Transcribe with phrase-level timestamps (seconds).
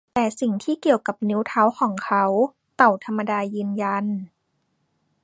[0.13, 2.23] แต่สิ่งที่เกี่ยวกับนิ้วเท้าของเขา
[2.75, 4.05] เต่าธรรมดายืนยัน